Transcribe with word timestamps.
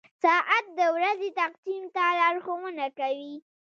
•ساعت 0.23 0.65
د 0.79 0.79
ورځې 0.95 1.29
تقسیم 1.41 1.83
ته 1.95 2.03
لارښوونه 2.19 2.85
کوي. 2.99 3.35